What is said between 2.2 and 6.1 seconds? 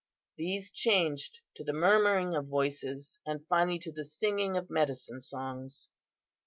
of voices, and finally to the singing of medicine songs.